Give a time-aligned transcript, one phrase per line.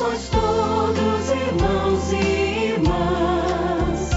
[0.00, 4.10] sois todos irmãos e irmãs.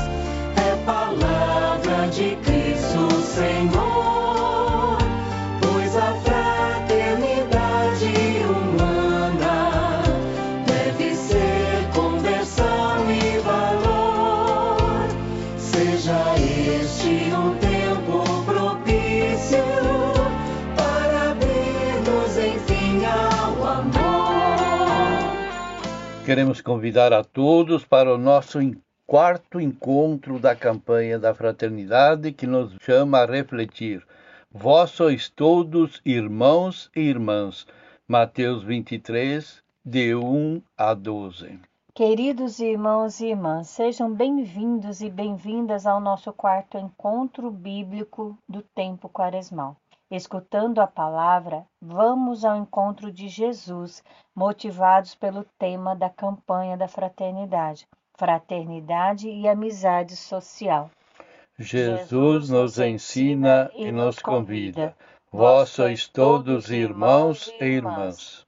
[0.56, 4.98] É palavra de Cristo Senhor,
[5.62, 8.14] pois a fraternidade
[8.48, 10.04] humana
[10.66, 15.06] deve ser conversão e valor.
[15.58, 17.73] Seja este um tempo
[26.26, 28.58] Queremos convidar a todos para o nosso
[29.06, 34.02] quarto encontro da campanha da fraternidade que nos chama a refletir.
[34.50, 37.68] Vós sois todos irmãos e irmãs.
[38.08, 41.60] Mateus 23, de 1 a 12.
[41.94, 49.10] Queridos irmãos e irmãs, sejam bem-vindos e bem-vindas ao nosso quarto encontro bíblico do tempo
[49.10, 49.76] quaresmal.
[50.16, 54.04] Escutando a palavra, vamos ao encontro de Jesus,
[54.36, 60.92] motivados pelo tema da campanha da fraternidade, fraternidade e amizade social.
[61.58, 64.96] Jesus nos ensina e nos convida.
[65.32, 68.46] Vós sois todos irmãos e irmãs.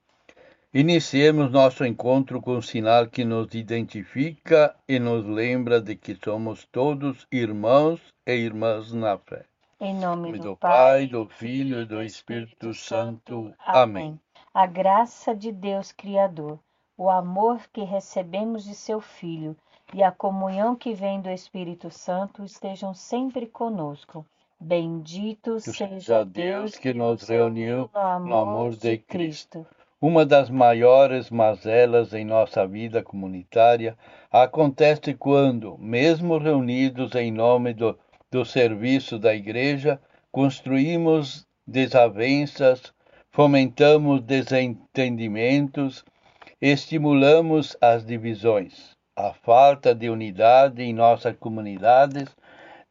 [0.72, 6.64] Iniciemos nosso encontro com um sinal que nos identifica e nos lembra de que somos
[6.72, 9.46] todos irmãos e irmãs na fé.
[9.80, 13.54] Em nome do, Pai, do Filho e do Espírito Santo.
[13.60, 14.18] Amém.
[14.54, 16.58] A graça de Deus Criador,
[16.98, 19.54] o amor que recebemos de seu Filho
[19.94, 24.26] e a comunhão que vem do Espírito Santo estejam sempre conosco.
[24.58, 29.68] Bendito seja Deus que nos reuniu no no amor de Cristo.
[30.02, 33.98] Uma das maiores mazelas em nossa vida comunitária
[34.32, 37.98] acontece quando, mesmo reunidos em nome do,
[38.36, 39.98] do serviço da Igreja,
[40.30, 42.94] construímos desavenças,
[43.32, 46.04] fomentamos desentendimentos,
[46.62, 48.92] estimulamos as divisões.
[49.16, 52.28] A falta de unidade em nossas comunidades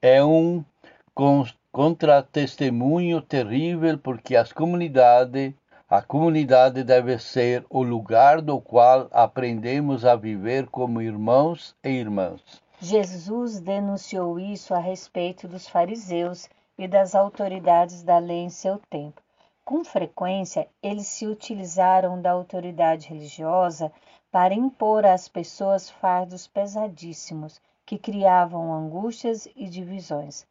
[0.00, 0.64] é um
[1.12, 5.52] con- contratestemunho terrível porque as comunidades
[5.90, 12.63] a comunidade deve ser o lugar do qual aprendemos a viver como irmãos e irmãs.
[12.80, 19.22] Jesus denunciou isso a respeito dos fariseus e das autoridades da lei em seu tempo.
[19.64, 23.92] Com frequência, eles se utilizaram da autoridade religiosa
[24.30, 30.46] para impor às pessoas fardos pesadíssimos que criavam angústias e divisões.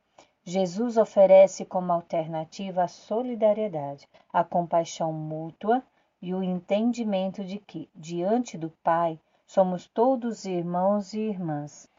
[0.45, 5.83] Jesus oferece como alternativa a solidariedade, a compaixão mútua
[6.21, 11.91] e o entendimento de que, diante do Pai, somos todos irmãos e irmãs.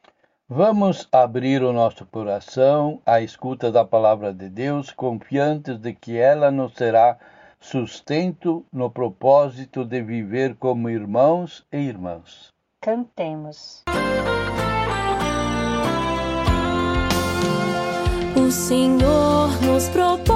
[0.56, 6.48] Vamos abrir o nosso coração à escuta da palavra de Deus, confiantes de que ela
[6.48, 7.18] nos será
[7.58, 12.52] sustento no propósito de viver como irmãos e irmãs.
[12.80, 13.82] Cantemos.
[18.36, 20.33] O Senhor nos propõe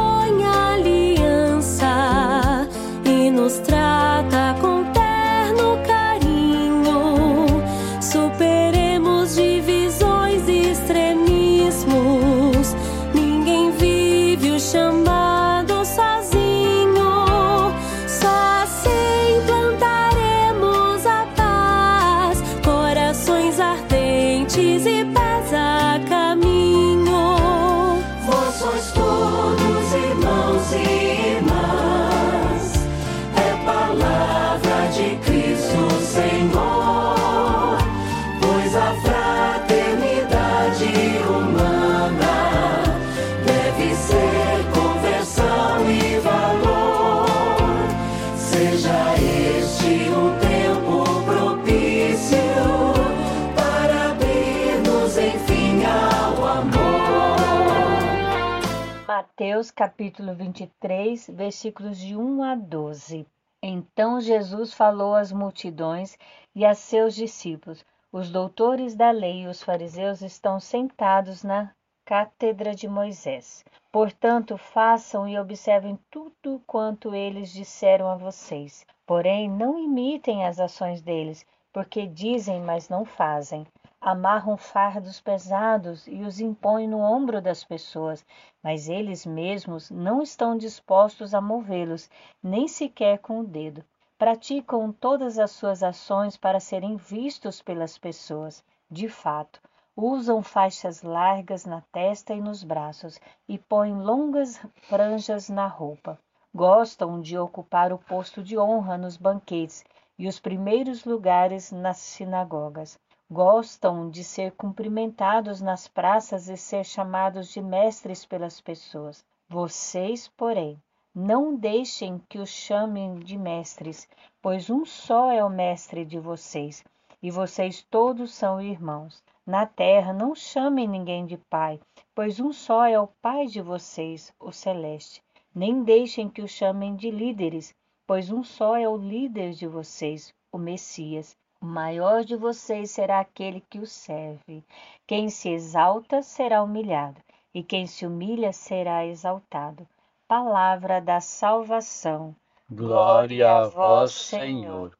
[59.38, 63.24] Mateus capítulo 23, versículos de 1 a 12.
[63.62, 66.18] Então Jesus falou às multidões
[66.56, 71.70] e a seus discípulos: Os doutores da lei e os fariseus estão sentados na
[72.04, 73.64] cátedra de Moisés.
[73.92, 78.84] Portanto, façam e observem tudo quanto eles disseram a vocês.
[79.06, 83.64] Porém, não imitem as ações deles, porque dizem, mas não fazem.
[84.10, 88.24] Amarram fardos pesados e os impõem no ombro das pessoas,
[88.62, 92.08] mas eles mesmos não estão dispostos a movê-los,
[92.42, 93.84] nem sequer com o dedo.
[94.16, 98.64] Praticam todas as suas ações para serem vistos pelas pessoas.
[98.90, 99.60] De fato,
[99.94, 104.58] usam faixas largas na testa e nos braços e põem longas
[104.88, 106.18] franjas na roupa.
[106.54, 109.84] Gostam de ocupar o posto de honra nos banquetes
[110.18, 112.98] e os primeiros lugares nas sinagogas.
[113.30, 119.22] Gostam de ser cumprimentados nas praças e ser chamados de mestres pelas pessoas.
[119.46, 120.82] Vocês, porém,
[121.14, 124.08] não deixem que os chamem de mestres,
[124.40, 126.82] pois um só é o mestre de vocês,
[127.22, 129.22] e vocês todos são irmãos.
[129.44, 131.80] Na terra não chamem ninguém de pai,
[132.14, 135.22] pois um só é o Pai de vocês, o celeste.
[135.54, 137.74] Nem deixem que o chamem de líderes,
[138.06, 141.36] pois um só é o líder de vocês, o Messias.
[141.60, 144.64] O maior de vocês será aquele que o serve.
[145.06, 147.20] Quem se exalta será humilhado,
[147.52, 149.86] e quem se humilha será exaltado.
[150.28, 152.34] Palavra da salvação.
[152.70, 154.96] Glória a vós, Senhor.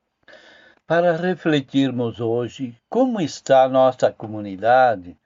[0.84, 5.16] Para refletirmos hoje como está a nossa comunidade,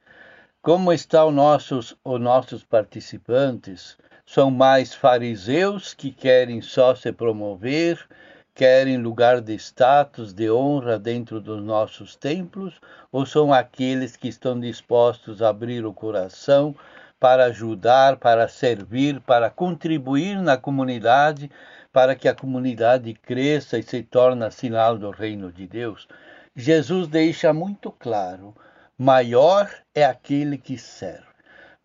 [0.61, 3.97] como estão nossos, os nossos participantes,
[4.27, 8.07] são mais fariseus que querem só se promover,
[8.55, 14.59] querem lugar de status, de honra dentro dos nossos templos, ou são aqueles que estão
[14.59, 16.75] dispostos a abrir o coração
[17.19, 21.51] para ajudar, para servir, para contribuir na comunidade,
[21.93, 26.09] para que a comunidade cresça e se torne sinal do reino de Deus?
[26.55, 28.55] Jesus deixa muito claro:
[28.99, 31.33] maior é aquele que serve.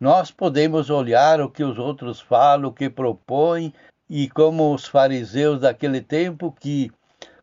[0.00, 3.72] Nós podemos olhar o que os outros falam, o que propõem,
[4.08, 6.90] e como os fariseus daquele tempo que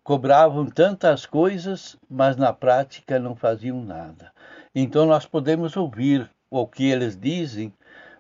[0.04, 4.32] cobravam tantas coisas, mas na prática não faziam nada.
[4.74, 7.74] Então nós podemos ouvir o que eles dizem,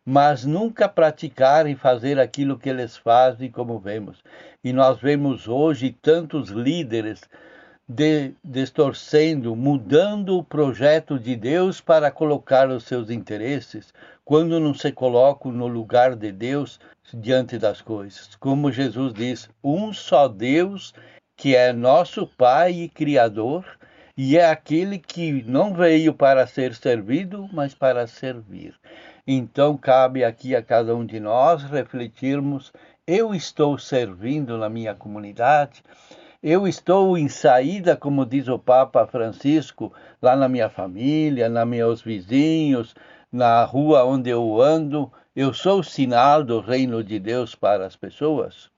[0.06, 4.24] mas nunca praticar e fazer aquilo que eles fazem, como vemos.
[4.64, 7.22] E nós vemos hoje tantos líderes
[7.88, 13.94] de, distorcendo, mudando o projeto de Deus para colocar os seus interesses,
[14.24, 16.80] quando não se colocam no lugar de Deus
[17.14, 18.36] diante das coisas.
[18.38, 20.94] Como Jesus diz, um só Deus
[21.38, 23.66] que é nosso Pai e Criador,
[24.18, 28.74] e é aquele que não veio para ser servido, mas para servir.
[29.28, 32.72] Então cabe aqui a cada um de nós refletirmos:
[33.06, 35.84] eu estou servindo na minha comunidade?
[36.48, 42.02] Eu estou em saída, como diz o Papa Francisco, lá na minha família, nos meus
[42.04, 42.94] vizinhos,
[43.32, 45.12] na rua onde eu ando.
[45.36, 48.70] Eu sou o sinal do reino de Deus para as pessoas?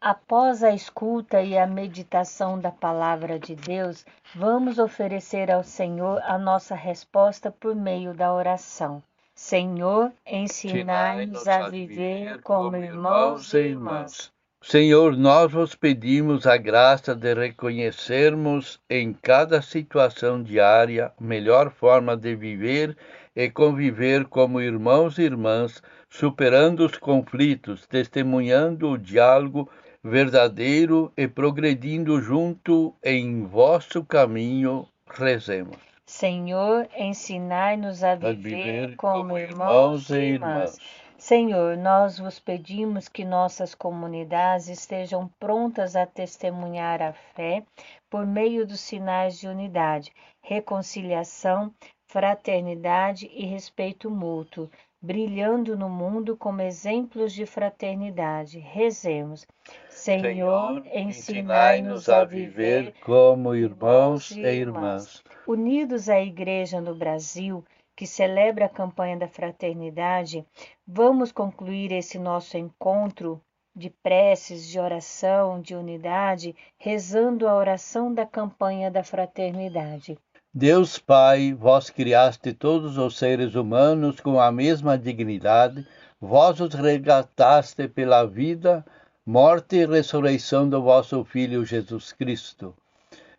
[0.00, 6.38] Após a escuta e a meditação da palavra de Deus, vamos oferecer ao Senhor a
[6.38, 9.02] nossa resposta por meio da oração.
[9.34, 14.32] Senhor, ensinai-nos a viver como irmãos e irmãs.
[14.66, 22.16] Senhor, nós vos pedimos a graça de reconhecermos em cada situação diária a melhor forma
[22.16, 22.96] de viver
[23.36, 29.70] e conviver como irmãos e irmãs, superando os conflitos, testemunhando o diálogo
[30.02, 34.88] verdadeiro e progredindo junto em vosso caminho.
[35.06, 35.76] Rezemos.
[36.06, 43.24] Senhor, ensinai-nos a viver, a viver como irmãos e irmãs Senhor, nós vos pedimos que
[43.24, 47.64] nossas comunidades estejam prontas a testemunhar a fé
[48.10, 50.12] por meio dos sinais de unidade,
[50.42, 51.72] reconciliação,
[52.06, 54.68] fraternidade e respeito mútuo,
[55.00, 58.58] brilhando no mundo como exemplos de fraternidade.
[58.58, 59.46] Rezemos.
[59.88, 65.24] Senhor, ensinai-nos a viver como irmãos e irmãs.
[65.46, 67.64] Unidos à Igreja no Brasil,
[67.96, 70.44] que celebra a campanha da fraternidade,
[70.86, 73.40] vamos concluir esse nosso encontro
[73.74, 80.18] de preces, de oração, de unidade, rezando a oração da campanha da fraternidade.
[80.52, 85.86] Deus Pai, vós criaste todos os seres humanos com a mesma dignidade,
[86.20, 88.84] vós os resgataste pela vida,
[89.26, 92.74] morte e ressurreição do vosso Filho Jesus Cristo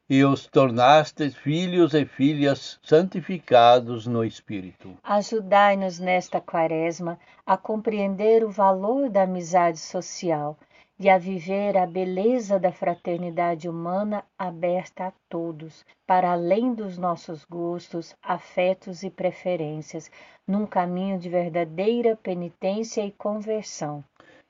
[0.09, 4.95] e os tornastes filhos e filhas santificados no Espírito.
[5.03, 10.57] Ajudai-nos nesta quaresma a compreender o valor da amizade social
[10.99, 17.43] e a viver a beleza da fraternidade humana aberta a todos, para além dos nossos
[17.43, 20.09] gostos, afetos e preferências,
[20.47, 24.03] num caminho de verdadeira penitência e conversão.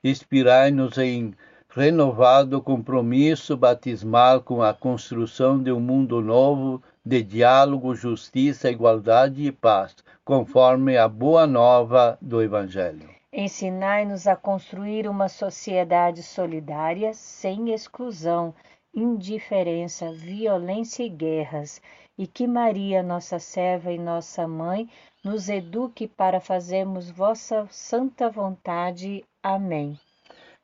[0.03, 1.33] Inspirai-nos em
[1.75, 9.51] renovado compromisso batismal com a construção de um mundo novo de diálogo, justiça, igualdade e
[9.51, 13.09] paz, conforme a boa nova do Evangelho.
[13.31, 18.53] Ensinai-nos a construir uma sociedade solidária, sem exclusão,
[18.95, 21.81] indiferença, violência e guerras,
[22.17, 24.89] e que Maria, nossa serva e nossa mãe,
[25.21, 29.25] nos eduque para fazermos vossa santa vontade.
[29.43, 29.99] Amém.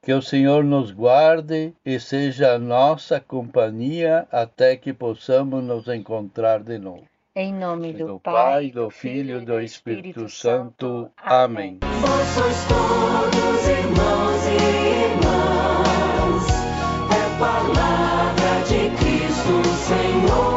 [0.03, 6.63] Que o Senhor nos guarde e seja a nossa companhia até que possamos nos encontrar
[6.63, 7.03] de novo.
[7.36, 11.12] Em nome do, Do Pai, do Filho e do Espírito Santo.
[11.17, 11.77] Amém.
[11.84, 14.55] Vós sois todos irmãos e
[15.05, 16.46] irmãs,
[17.13, 20.50] é palavra de Cristo Senhor.